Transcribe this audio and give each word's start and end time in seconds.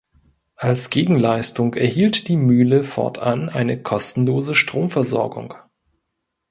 Als 0.55 0.89
Gegenleistung 0.89 1.75
erhielt 1.75 2.27
die 2.27 2.35
Mühle 2.35 2.83
fortan 2.83 3.49
eine 3.49 3.79
kostenlose 3.83 4.55
Stromversorgung. 4.55 5.53